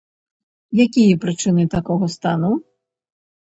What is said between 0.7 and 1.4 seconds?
Якія